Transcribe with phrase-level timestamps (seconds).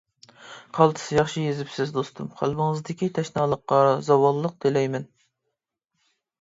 [0.77, 5.09] قالتىس ياخشى يېزىپسىز دوستۇم قەلبىڭىزدىكى تەشنالىققا زاۋاللىق تىلەيمەن.